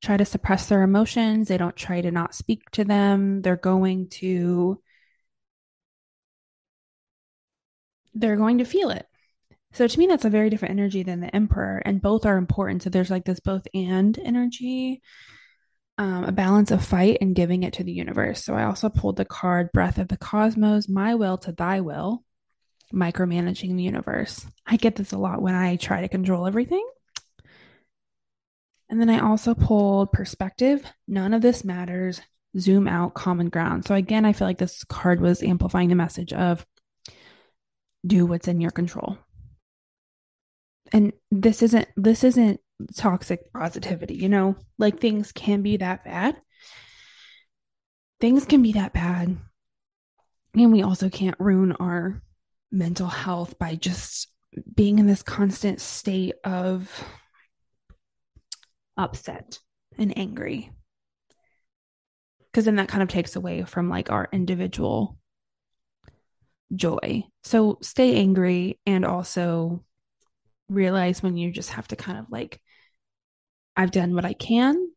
try 0.01 0.17
to 0.17 0.25
suppress 0.25 0.67
their 0.67 0.81
emotions. 0.83 1.47
They 1.47 1.57
don't 1.57 1.75
try 1.75 2.01
to 2.01 2.11
not 2.11 2.35
speak 2.35 2.69
to 2.71 2.83
them. 2.83 3.41
They're 3.41 3.57
going 3.57 4.09
to 4.09 4.81
they're 8.15 8.35
going 8.35 8.57
to 8.57 8.65
feel 8.65 8.89
it. 8.89 9.05
So 9.71 9.87
to 9.87 9.99
me 9.99 10.07
that's 10.07 10.25
a 10.25 10.29
very 10.29 10.49
different 10.49 10.71
energy 10.73 11.03
than 11.03 11.19
the 11.19 11.33
emperor 11.35 11.81
and 11.85 12.01
both 12.01 12.25
are 12.25 12.37
important. 12.37 12.83
So 12.83 12.89
there's 12.89 13.11
like 13.11 13.25
this 13.25 13.39
both 13.39 13.67
and 13.73 14.17
energy. 14.19 15.01
Um, 15.99 16.23
a 16.23 16.31
balance 16.31 16.71
of 16.71 16.81
fight 16.81 17.17
and 17.19 17.35
giving 17.35 17.63
it 17.63 17.73
to 17.73 17.83
the 17.83 17.91
universe. 17.91 18.41
So 18.45 18.53
I 18.53 18.63
also 18.63 18.87
pulled 18.87 19.17
the 19.17 19.25
card 19.25 19.69
Breath 19.73 19.97
of 19.97 20.07
the 20.07 20.15
Cosmos, 20.15 20.87
My 20.87 21.15
Will 21.15 21.37
to 21.39 21.51
Thy 21.51 21.81
Will, 21.81 22.23
micromanaging 22.93 23.75
the 23.75 23.83
universe. 23.83 24.47
I 24.65 24.77
get 24.77 24.95
this 24.95 25.11
a 25.11 25.17
lot 25.17 25.41
when 25.41 25.55
I 25.55 25.75
try 25.75 25.99
to 25.99 26.07
control 26.07 26.47
everything. 26.47 26.87
And 28.89 29.01
then 29.01 29.09
I 29.09 29.19
also 29.19 29.53
pulled 29.53 30.13
perspective. 30.13 30.85
None 31.05 31.33
of 31.33 31.41
this 31.41 31.65
matters. 31.65 32.21
Zoom 32.57 32.87
out, 32.87 33.13
common 33.13 33.49
ground. 33.49 33.85
So 33.85 33.93
again, 33.93 34.23
I 34.23 34.31
feel 34.31 34.47
like 34.47 34.57
this 34.57 34.85
card 34.85 35.19
was 35.19 35.43
amplifying 35.43 35.89
the 35.89 35.95
message 35.95 36.31
of 36.31 36.65
do 38.07 38.25
what's 38.25 38.47
in 38.47 38.61
your 38.61 38.71
control. 38.71 39.17
And 40.93 41.11
this 41.29 41.61
isn't 41.61 41.89
this 41.97 42.23
isn't 42.23 42.61
toxic 42.95 43.51
positivity, 43.53 44.15
you 44.15 44.29
know? 44.29 44.55
Like 44.77 44.99
things 44.99 45.31
can 45.31 45.61
be 45.61 45.77
that 45.77 46.03
bad. 46.03 46.35
Things 48.19 48.45
can 48.45 48.61
be 48.61 48.73
that 48.73 48.93
bad. 48.93 49.37
And 50.55 50.71
we 50.71 50.81
also 50.81 51.09
can't 51.09 51.39
ruin 51.39 51.73
our 51.73 52.21
mental 52.71 53.07
health 53.07 53.57
by 53.59 53.75
just 53.75 54.27
being 54.75 54.99
in 54.99 55.07
this 55.07 55.23
constant 55.23 55.79
state 55.79 56.35
of 56.43 57.03
upset 58.97 59.59
and 59.97 60.17
angry. 60.17 60.71
Because 62.51 62.65
then 62.65 62.77
that 62.77 62.89
kind 62.89 63.03
of 63.03 63.09
takes 63.09 63.35
away 63.35 63.63
from 63.63 63.89
like 63.89 64.11
our 64.11 64.27
individual 64.31 65.17
joy. 66.73 67.23
So 67.43 67.77
stay 67.81 68.15
angry 68.15 68.79
and 68.85 69.05
also 69.05 69.83
realize 70.67 71.21
when 71.21 71.37
you 71.37 71.51
just 71.51 71.71
have 71.71 71.87
to 71.89 71.95
kind 71.95 72.17
of 72.17 72.25
like, 72.29 72.59
I've 73.75 73.91
done 73.91 74.13
what 74.15 74.25
I 74.25 74.33
can. 74.33 74.91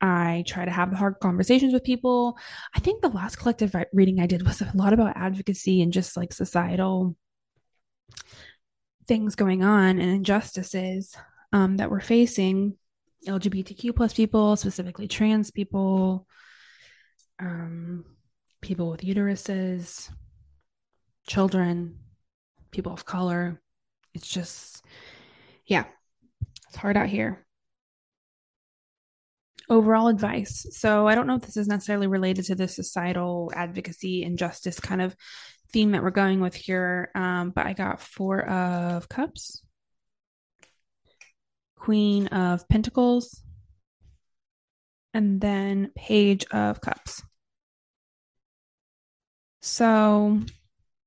I 0.00 0.44
try 0.46 0.64
to 0.64 0.70
have 0.70 0.92
hard 0.92 1.16
conversations 1.20 1.72
with 1.72 1.84
people. 1.84 2.36
I 2.74 2.80
think 2.80 3.00
the 3.00 3.08
last 3.08 3.36
collective 3.36 3.74
reading 3.92 4.20
I 4.20 4.26
did 4.26 4.46
was 4.46 4.60
a 4.60 4.70
lot 4.74 4.92
about 4.92 5.16
advocacy 5.16 5.80
and 5.80 5.92
just 5.92 6.16
like 6.16 6.32
societal 6.32 7.16
things 9.06 9.36
going 9.36 9.62
on 9.62 9.98
and 9.98 10.10
injustices 10.10 11.16
um, 11.52 11.76
that 11.78 11.90
we're 11.90 12.00
facing 12.00 12.76
LGBTQ 13.26 13.94
plus 13.96 14.12
people, 14.12 14.56
specifically 14.56 15.08
trans 15.08 15.50
people, 15.50 16.26
um, 17.38 18.04
people 18.60 18.90
with 18.90 19.00
uteruses, 19.00 20.10
children, 21.26 21.98
people 22.70 22.92
of 22.92 23.04
color. 23.04 23.60
It's 24.14 24.28
just, 24.28 24.84
yeah, 25.66 25.84
it's 26.68 26.76
hard 26.76 26.96
out 26.96 27.08
here. 27.08 27.45
Overall 29.68 30.08
advice. 30.08 30.66
So, 30.70 31.08
I 31.08 31.14
don't 31.14 31.26
know 31.26 31.36
if 31.36 31.42
this 31.42 31.56
is 31.56 31.68
necessarily 31.68 32.06
related 32.06 32.46
to 32.46 32.54
the 32.54 32.68
societal 32.68 33.50
advocacy 33.54 34.22
and 34.22 34.38
justice 34.38 34.78
kind 34.78 35.02
of 35.02 35.16
theme 35.72 35.92
that 35.92 36.02
we're 36.02 36.10
going 36.10 36.40
with 36.40 36.54
here, 36.54 37.10
um, 37.14 37.50
but 37.50 37.66
I 37.66 37.72
got 37.72 38.00
four 38.00 38.48
of 38.48 39.08
cups 39.08 39.66
Queen 41.86 42.26
of 42.28 42.68
Pentacles, 42.68 43.44
and 45.14 45.40
then 45.40 45.92
Page 45.94 46.44
of 46.50 46.80
Cups. 46.80 47.22
So, 49.62 50.40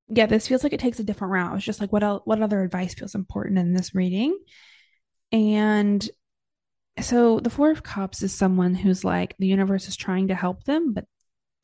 yeah, 0.08 0.26
this 0.26 0.48
feels 0.48 0.64
like 0.64 0.72
it 0.72 0.80
takes 0.80 1.00
a 1.00 1.04
different 1.04 1.34
route. 1.34 1.58
It's 1.58 1.66
just 1.66 1.82
like 1.82 1.92
what 1.92 2.04
else, 2.04 2.22
what 2.24 2.42
other 2.42 2.64
advice 2.64 2.94
feels 2.94 3.14
important 3.14 3.60
in 3.60 3.74
this 3.74 3.94
reading? 3.94 4.38
And 5.34 6.08
so 7.02 7.40
the 7.40 7.50
Four 7.50 7.72
of 7.72 7.84
Cups 7.84 8.24
is 8.24 8.34
someone 8.34 8.76
who's 8.76 9.04
like 9.04 9.36
the 9.40 9.48
universe 9.48 9.88
is 9.88 9.96
trying 9.96 10.30
to 10.30 10.36
help 10.36 10.64
them, 10.64 10.94
but 10.94 11.06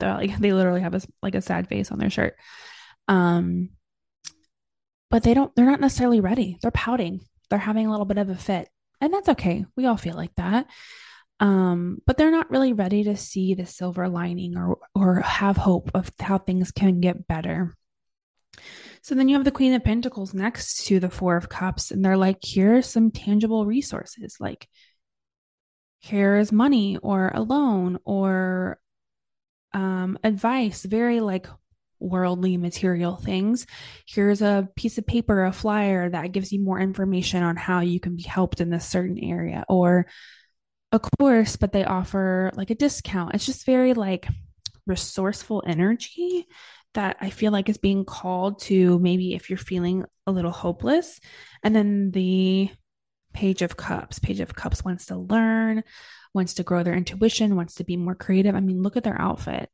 they're 0.00 0.14
like 0.14 0.38
they 0.40 0.52
literally 0.52 0.82
have 0.82 0.94
a 0.94 1.00
like 1.22 1.34
a 1.34 1.42
sad 1.42 1.68
face 1.68 1.90
on 1.90 1.98
their 1.98 2.10
shirt. 2.10 2.36
Um, 3.08 3.70
but 5.10 5.22
they 5.22 5.34
don't. 5.34 5.54
They're 5.54 5.66
not 5.66 5.80
necessarily 5.80 6.20
ready. 6.20 6.58
They're 6.60 6.70
pouting. 6.70 7.20
They're 7.48 7.58
having 7.58 7.86
a 7.86 7.90
little 7.90 8.06
bit 8.06 8.18
of 8.18 8.28
a 8.28 8.34
fit 8.34 8.68
and 9.00 9.12
that's 9.12 9.28
okay. 9.30 9.64
We 9.76 9.86
all 9.86 9.96
feel 9.96 10.16
like 10.16 10.34
that. 10.36 10.66
Um, 11.38 11.98
but 12.06 12.16
they're 12.16 12.30
not 12.30 12.50
really 12.50 12.72
ready 12.72 13.04
to 13.04 13.16
see 13.16 13.54
the 13.54 13.66
silver 13.66 14.08
lining 14.08 14.56
or 14.56 14.78
or 14.94 15.20
have 15.20 15.56
hope 15.56 15.90
of 15.94 16.10
how 16.18 16.38
things 16.38 16.70
can 16.70 17.00
get 17.00 17.26
better. 17.26 17.74
So 19.02 19.14
then 19.14 19.28
you 19.28 19.36
have 19.36 19.44
the 19.44 19.50
Queen 19.50 19.74
of 19.74 19.84
Pentacles 19.84 20.32
next 20.32 20.86
to 20.86 20.98
the 20.98 21.10
Four 21.10 21.36
of 21.36 21.48
Cups, 21.48 21.90
and 21.90 22.04
they're 22.04 22.16
like, 22.16 22.38
here's 22.42 22.86
some 22.86 23.10
tangible 23.10 23.66
resources. 23.66 24.38
Like, 24.40 24.66
here 26.06 26.36
is 26.36 26.52
money 26.52 26.98
or 26.98 27.32
a 27.34 27.42
loan 27.42 27.98
or 28.04 28.78
um, 29.74 30.18
advice, 30.22 30.84
very 30.84 31.20
like 31.20 31.46
worldly 31.98 32.56
material 32.56 33.16
things. 33.16 33.66
Here's 34.06 34.42
a 34.42 34.68
piece 34.76 34.98
of 34.98 35.06
paper, 35.06 35.44
a 35.44 35.52
flyer 35.52 36.08
that 36.08 36.32
gives 36.32 36.52
you 36.52 36.60
more 36.60 36.78
information 36.78 37.42
on 37.42 37.56
how 37.56 37.80
you 37.80 37.98
can 38.00 38.16
be 38.16 38.22
helped 38.22 38.60
in 38.60 38.70
this 38.70 38.86
certain 38.86 39.18
area, 39.18 39.64
or 39.68 40.06
a 40.92 41.00
course, 41.00 41.56
but 41.56 41.72
they 41.72 41.84
offer 41.84 42.50
like 42.54 42.70
a 42.70 42.74
discount. 42.74 43.34
It's 43.34 43.46
just 43.46 43.66
very 43.66 43.94
like 43.94 44.28
resourceful 44.86 45.64
energy 45.66 46.46
that 46.94 47.16
I 47.20 47.30
feel 47.30 47.52
like 47.52 47.68
is 47.68 47.78
being 47.78 48.04
called 48.04 48.60
to 48.62 48.98
maybe 49.00 49.34
if 49.34 49.50
you're 49.50 49.58
feeling 49.58 50.04
a 50.26 50.32
little 50.32 50.52
hopeless. 50.52 51.20
And 51.62 51.74
then 51.74 52.10
the 52.12 52.70
Page 53.36 53.60
of 53.60 53.76
Cups. 53.76 54.18
Page 54.18 54.40
of 54.40 54.54
Cups 54.54 54.82
wants 54.82 55.06
to 55.06 55.16
learn, 55.16 55.84
wants 56.32 56.54
to 56.54 56.62
grow 56.62 56.82
their 56.82 56.94
intuition, 56.94 57.54
wants 57.54 57.74
to 57.74 57.84
be 57.84 57.98
more 57.98 58.14
creative. 58.14 58.54
I 58.54 58.60
mean, 58.60 58.82
look 58.82 58.96
at 58.96 59.04
their 59.04 59.20
outfit. 59.20 59.68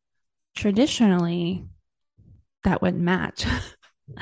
Traditionally, 0.57 1.64
that 2.64 2.83
wouldn't 2.83 3.04
match. 3.04 3.47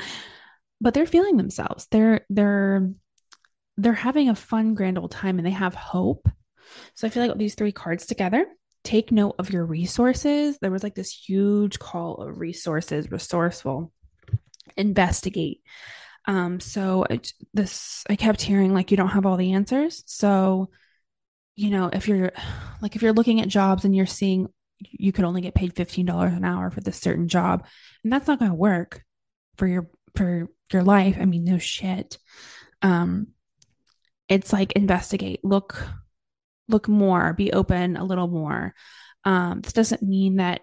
but 0.81 0.93
they're 0.93 1.07
feeling 1.07 1.37
themselves. 1.37 1.87
They're 1.89 2.21
they're 2.29 2.91
they're 3.77 3.93
having 3.93 4.29
a 4.29 4.35
fun 4.35 4.75
grand 4.75 4.99
old 4.99 5.09
time 5.09 5.39
and 5.39 5.45
they 5.45 5.51
have 5.51 5.73
hope. 5.73 6.29
So 6.93 7.07
I 7.07 7.09
feel 7.09 7.25
like 7.25 7.35
these 7.35 7.55
three 7.55 7.71
cards 7.71 8.05
together, 8.05 8.45
take 8.83 9.11
note 9.11 9.35
of 9.39 9.49
your 9.49 9.65
resources. 9.65 10.59
There 10.61 10.69
was 10.69 10.83
like 10.83 10.93
this 10.93 11.11
huge 11.11 11.79
call 11.79 12.17
of 12.17 12.37
resources, 12.39 13.09
resourceful, 13.09 13.91
investigate. 14.77 15.61
Um, 16.27 16.59
so 16.59 17.03
it, 17.03 17.33
this 17.53 18.03
I 18.09 18.15
kept 18.15 18.41
hearing 18.41 18.73
like 18.73 18.91
you 18.91 18.97
don't 18.97 19.09
have 19.09 19.25
all 19.25 19.37
the 19.37 19.53
answers. 19.53 20.03
So, 20.05 20.69
you 21.55 21.69
know, 21.69 21.89
if 21.91 22.07
you're 22.07 22.31
like 22.81 22.95
if 22.95 23.01
you're 23.01 23.13
looking 23.13 23.41
at 23.41 23.47
jobs 23.47 23.85
and 23.85 23.95
you're 23.95 24.05
seeing 24.05 24.47
you 24.79 25.11
could 25.11 25.25
only 25.25 25.41
get 25.41 25.53
paid 25.53 25.75
$15 25.75 26.35
an 26.35 26.43
hour 26.43 26.71
for 26.71 26.81
this 26.81 26.97
certain 26.97 27.27
job 27.27 27.67
and 28.03 28.11
that's 28.11 28.27
not 28.27 28.39
going 28.39 28.49
to 28.49 28.55
work 28.55 29.03
for 29.55 29.67
your 29.67 29.87
for 30.15 30.47
your 30.73 30.81
life 30.81 31.17
i 31.21 31.25
mean 31.25 31.43
no 31.43 31.59
shit 31.59 32.17
um 32.81 33.27
it's 34.31 34.53
like 34.53 34.71
investigate, 34.71 35.41
look, 35.43 35.85
look 36.69 36.87
more, 36.87 37.33
be 37.33 37.51
open 37.51 37.97
a 37.97 38.05
little 38.05 38.29
more. 38.29 38.73
Um, 39.25 39.59
this 39.59 39.73
doesn't 39.73 40.01
mean 40.01 40.37
that 40.37 40.61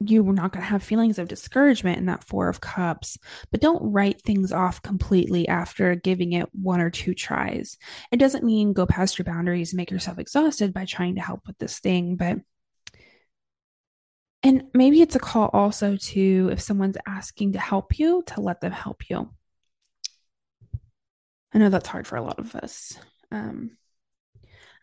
you 0.00 0.26
are 0.28 0.32
not 0.32 0.52
going 0.52 0.62
to 0.62 0.70
have 0.70 0.82
feelings 0.82 1.18
of 1.18 1.28
discouragement 1.28 1.98
in 1.98 2.06
that 2.06 2.24
four 2.24 2.48
of 2.48 2.60
cups 2.60 3.18
but 3.50 3.60
don't 3.60 3.92
write 3.92 4.22
things 4.22 4.50
off 4.50 4.82
completely 4.82 5.46
after 5.46 5.94
giving 5.94 6.32
it 6.32 6.48
one 6.52 6.80
or 6.80 6.90
two 6.90 7.14
tries. 7.14 7.76
It 8.10 8.16
doesn't 8.16 8.44
mean 8.44 8.72
go 8.72 8.86
past 8.86 9.18
your 9.18 9.24
boundaries 9.24 9.72
and 9.72 9.76
make 9.76 9.90
yourself 9.90 10.18
exhausted 10.18 10.72
by 10.72 10.86
trying 10.86 11.16
to 11.16 11.20
help 11.20 11.46
with 11.46 11.58
this 11.58 11.78
thing 11.78 12.16
but 12.16 12.38
and 14.42 14.64
maybe 14.72 15.02
it's 15.02 15.16
a 15.16 15.20
call 15.20 15.50
also 15.52 15.96
to 15.96 16.48
if 16.50 16.60
someone's 16.60 16.96
asking 17.06 17.52
to 17.52 17.58
help 17.58 17.98
you 17.98 18.22
to 18.28 18.40
let 18.40 18.62
them 18.62 18.72
help 18.72 19.10
you. 19.10 19.30
I 21.52 21.58
know 21.58 21.68
that's 21.68 21.88
hard 21.88 22.06
for 22.06 22.16
a 22.16 22.22
lot 22.22 22.38
of 22.38 22.54
us 22.54 22.98
um, 23.30 23.76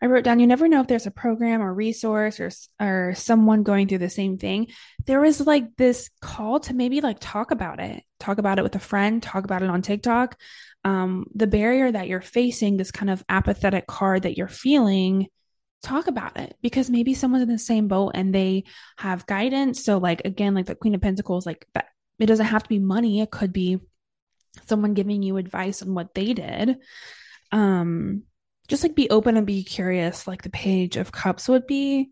I 0.00 0.06
wrote 0.06 0.24
down, 0.24 0.38
you 0.38 0.46
never 0.46 0.68
know 0.68 0.80
if 0.80 0.86
there's 0.86 1.06
a 1.06 1.10
program 1.10 1.60
or 1.60 1.74
resource 1.74 2.38
or 2.38 2.50
or 2.80 3.14
someone 3.16 3.64
going 3.64 3.88
through 3.88 3.98
the 3.98 4.10
same 4.10 4.38
thing. 4.38 4.68
There 5.06 5.20
was 5.20 5.40
like 5.40 5.76
this 5.76 6.08
call 6.20 6.60
to 6.60 6.74
maybe 6.74 7.00
like 7.00 7.18
talk 7.20 7.50
about 7.50 7.80
it, 7.80 8.02
talk 8.20 8.38
about 8.38 8.58
it 8.58 8.62
with 8.62 8.76
a 8.76 8.80
friend, 8.80 9.22
talk 9.22 9.44
about 9.44 9.62
it 9.62 9.70
on 9.70 9.82
TikTok. 9.82 10.38
Um, 10.84 11.26
the 11.34 11.48
barrier 11.48 11.90
that 11.90 12.06
you're 12.06 12.20
facing, 12.20 12.76
this 12.76 12.92
kind 12.92 13.10
of 13.10 13.24
apathetic 13.28 13.86
card 13.86 14.22
that 14.22 14.38
you're 14.38 14.46
feeling, 14.46 15.26
talk 15.82 16.06
about 16.06 16.38
it 16.38 16.56
because 16.62 16.90
maybe 16.90 17.14
someone's 17.14 17.42
in 17.42 17.48
the 17.48 17.58
same 17.58 17.88
boat 17.88 18.12
and 18.14 18.34
they 18.34 18.64
have 18.98 19.26
guidance. 19.26 19.84
So, 19.84 19.98
like 19.98 20.22
again, 20.24 20.54
like 20.54 20.66
the 20.66 20.74
Queen 20.76 20.94
of 20.94 21.00
Pentacles, 21.00 21.46
like 21.46 21.66
that, 21.74 21.86
it 22.18 22.26
doesn't 22.26 22.46
have 22.46 22.62
to 22.62 22.68
be 22.68 22.78
money. 22.78 23.20
It 23.20 23.30
could 23.30 23.52
be 23.52 23.80
someone 24.66 24.94
giving 24.94 25.22
you 25.22 25.36
advice 25.36 25.82
on 25.82 25.94
what 25.94 26.14
they 26.14 26.34
did. 26.34 26.78
Um, 27.52 28.24
just 28.68 28.82
like 28.82 28.94
be 28.94 29.10
open 29.10 29.36
and 29.36 29.46
be 29.46 29.64
curious, 29.64 30.26
like 30.26 30.42
the 30.42 30.50
page 30.50 30.96
of 30.96 31.12
cups 31.12 31.48
would 31.48 31.66
be. 31.66 32.10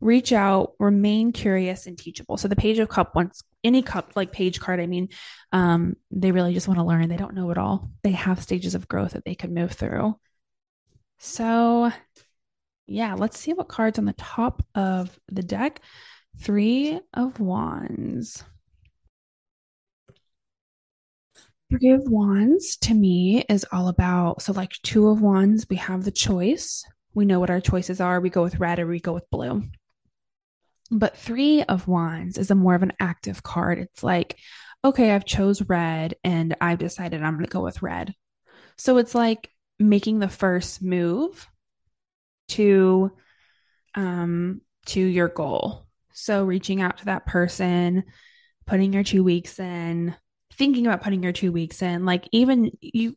Reach 0.00 0.32
out, 0.32 0.74
remain 0.78 1.32
curious 1.32 1.86
and 1.86 1.98
teachable. 1.98 2.36
So 2.36 2.46
the 2.46 2.54
page 2.54 2.78
of 2.78 2.88
cup 2.88 3.16
wants 3.16 3.42
any 3.64 3.82
cup 3.82 4.12
like 4.14 4.30
page 4.30 4.60
card, 4.60 4.78
I 4.78 4.86
mean, 4.86 5.08
um, 5.50 5.96
they 6.12 6.30
really 6.30 6.54
just 6.54 6.68
want 6.68 6.78
to 6.78 6.84
learn. 6.84 7.08
They 7.08 7.16
don't 7.16 7.34
know 7.34 7.50
it 7.50 7.58
all. 7.58 7.90
They 8.04 8.12
have 8.12 8.40
stages 8.40 8.76
of 8.76 8.86
growth 8.86 9.12
that 9.12 9.24
they 9.24 9.34
can 9.34 9.54
move 9.54 9.72
through. 9.72 10.14
So 11.18 11.90
yeah, 12.86 13.14
let's 13.14 13.38
see 13.38 13.52
what 13.52 13.68
cards 13.68 13.98
on 13.98 14.04
the 14.04 14.12
top 14.12 14.64
of 14.74 15.18
the 15.30 15.42
deck. 15.42 15.80
Three 16.38 17.00
of 17.12 17.40
Wands. 17.40 18.44
Three 21.70 21.90
of 21.90 22.08
Wands 22.08 22.78
to 22.78 22.94
me 22.94 23.44
is 23.48 23.66
all 23.70 23.88
about 23.88 24.40
so, 24.40 24.52
like 24.52 24.72
Two 24.82 25.08
of 25.08 25.20
Wands, 25.20 25.66
we 25.68 25.76
have 25.76 26.02
the 26.02 26.10
choice. 26.10 26.82
We 27.12 27.26
know 27.26 27.40
what 27.40 27.50
our 27.50 27.60
choices 27.60 28.00
are. 28.00 28.20
We 28.20 28.30
go 28.30 28.42
with 28.42 28.58
red 28.58 28.78
or 28.78 28.86
we 28.86 29.00
go 29.00 29.12
with 29.12 29.28
blue. 29.30 29.64
But 30.90 31.18
Three 31.18 31.62
of 31.62 31.86
Wands 31.86 32.38
is 32.38 32.50
a 32.50 32.54
more 32.54 32.74
of 32.74 32.82
an 32.82 32.94
active 32.98 33.42
card. 33.42 33.78
It's 33.78 34.02
like, 34.02 34.38
okay, 34.82 35.10
I've 35.10 35.26
chose 35.26 35.60
red 35.60 36.14
and 36.24 36.56
I've 36.58 36.78
decided 36.78 37.22
I'm 37.22 37.34
going 37.34 37.44
to 37.44 37.50
go 37.50 37.62
with 37.62 37.82
red. 37.82 38.14
So 38.78 38.96
it's 38.96 39.14
like 39.14 39.50
making 39.78 40.20
the 40.20 40.28
first 40.28 40.82
move 40.82 41.46
to 42.48 43.12
um 43.94 44.62
to 44.86 45.00
your 45.00 45.28
goal. 45.28 45.86
So 46.14 46.44
reaching 46.44 46.80
out 46.80 46.98
to 46.98 47.04
that 47.06 47.26
person, 47.26 48.04
putting 48.66 48.94
your 48.94 49.04
2 49.04 49.22
weeks 49.22 49.58
in, 49.58 50.14
thinking 50.58 50.86
about 50.86 51.02
putting 51.02 51.22
your 51.22 51.32
two 51.32 51.52
weeks 51.52 51.80
in, 51.82 52.04
like 52.04 52.28
even 52.32 52.72
you 52.80 53.14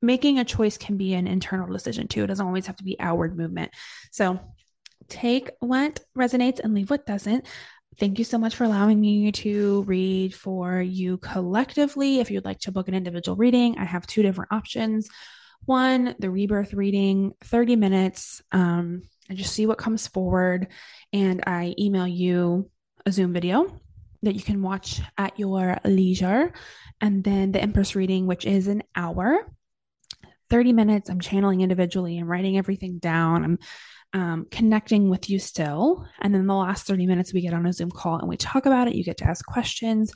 making 0.00 0.38
a 0.38 0.44
choice 0.44 0.78
can 0.78 0.96
be 0.96 1.12
an 1.14 1.26
internal 1.26 1.70
decision 1.70 2.08
too. 2.08 2.24
It 2.24 2.28
doesn't 2.28 2.46
always 2.46 2.66
have 2.66 2.76
to 2.76 2.84
be 2.84 2.98
outward 2.98 3.36
movement. 3.36 3.72
So 4.10 4.40
take 5.08 5.50
what 5.60 6.00
resonates 6.16 6.60
and 6.60 6.72
leave 6.72 6.88
what 6.90 7.04
doesn't. 7.04 7.46
Thank 7.98 8.18
you 8.18 8.24
so 8.24 8.38
much 8.38 8.54
for 8.54 8.64
allowing 8.64 9.00
me 9.00 9.32
to 9.32 9.82
read 9.82 10.34
for 10.34 10.80
you 10.80 11.18
collectively. 11.18 12.20
If 12.20 12.30
you'd 12.30 12.44
like 12.44 12.60
to 12.60 12.72
book 12.72 12.88
an 12.88 12.94
individual 12.94 13.36
reading, 13.36 13.76
I 13.78 13.84
have 13.84 14.06
two 14.06 14.22
different 14.22 14.52
options. 14.52 15.08
One, 15.66 16.14
the 16.18 16.30
rebirth 16.30 16.72
reading, 16.72 17.32
30 17.44 17.76
minutes. 17.76 18.40
Um, 18.52 19.02
I 19.28 19.34
just 19.34 19.52
see 19.52 19.66
what 19.66 19.76
comes 19.76 20.06
forward 20.06 20.68
and 21.12 21.42
I 21.46 21.74
email 21.78 22.06
you 22.06 22.70
a 23.04 23.12
Zoom 23.12 23.32
video 23.32 23.80
that 24.22 24.34
you 24.34 24.42
can 24.42 24.62
watch 24.62 25.00
at 25.16 25.38
your 25.38 25.78
leisure. 25.84 26.52
And 27.00 27.24
then 27.24 27.52
the 27.52 27.60
Empress 27.60 27.94
reading, 27.94 28.26
which 28.26 28.44
is 28.44 28.68
an 28.68 28.82
hour, 28.94 29.46
30 30.50 30.72
minutes. 30.72 31.08
I'm 31.08 31.20
channeling 31.20 31.60
individually. 31.60 32.18
I'm 32.18 32.28
writing 32.28 32.58
everything 32.58 32.98
down. 32.98 33.44
I'm 33.44 33.58
um, 34.12 34.46
connecting 34.50 35.08
with 35.08 35.30
you 35.30 35.38
still. 35.38 36.06
And 36.20 36.34
then 36.34 36.46
the 36.46 36.54
last 36.54 36.86
30 36.86 37.06
minutes, 37.06 37.32
we 37.32 37.40
get 37.40 37.54
on 37.54 37.66
a 37.66 37.72
Zoom 37.72 37.90
call 37.90 38.18
and 38.18 38.28
we 38.28 38.36
talk 38.36 38.66
about 38.66 38.88
it. 38.88 38.94
You 38.94 39.04
get 39.04 39.18
to 39.18 39.28
ask 39.28 39.44
questions. 39.46 40.12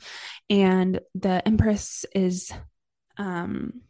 And 0.49 0.99
the 1.15 1.41
Empress 1.47 2.05
is 2.13 2.51
um, 3.17 3.81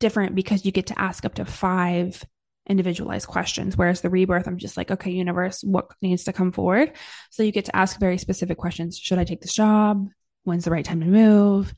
different 0.00 0.34
because 0.34 0.64
you 0.64 0.72
get 0.72 0.86
to 0.86 0.98
ask 0.98 1.24
up 1.24 1.34
to 1.34 1.44
five 1.44 2.24
individualized 2.68 3.26
questions. 3.26 3.76
Whereas 3.76 4.00
the 4.00 4.10
rebirth, 4.10 4.46
I'm 4.46 4.58
just 4.58 4.76
like, 4.76 4.90
okay, 4.90 5.10
universe, 5.10 5.62
what 5.62 5.90
needs 6.02 6.24
to 6.24 6.32
come 6.32 6.52
forward? 6.52 6.92
So 7.30 7.42
you 7.42 7.52
get 7.52 7.66
to 7.66 7.76
ask 7.76 7.98
very 7.98 8.18
specific 8.18 8.58
questions. 8.58 8.98
Should 8.98 9.18
I 9.18 9.24
take 9.24 9.40
this 9.40 9.54
job? 9.54 10.08
When's 10.44 10.64
the 10.64 10.70
right 10.70 10.84
time 10.84 11.00
to 11.00 11.06
move? 11.06 11.74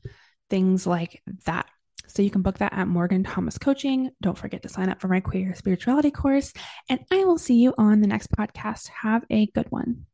Things 0.49 0.85
like 0.85 1.21
that. 1.45 1.67
So 2.07 2.21
you 2.21 2.29
can 2.29 2.41
book 2.41 2.57
that 2.57 2.73
at 2.73 2.87
Morgan 2.87 3.23
Thomas 3.23 3.57
Coaching. 3.57 4.11
Don't 4.21 4.37
forget 4.37 4.63
to 4.63 4.69
sign 4.69 4.89
up 4.89 4.99
for 4.99 5.07
my 5.07 5.21
queer 5.21 5.55
spirituality 5.55 6.11
course. 6.11 6.51
And 6.89 6.99
I 7.09 7.23
will 7.23 7.37
see 7.37 7.55
you 7.55 7.73
on 7.77 8.01
the 8.01 8.07
next 8.07 8.31
podcast. 8.31 8.89
Have 8.89 9.23
a 9.29 9.45
good 9.47 9.67
one. 9.69 10.10